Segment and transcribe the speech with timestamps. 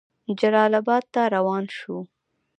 [0.39, 1.95] جلال آباد ته روان شو.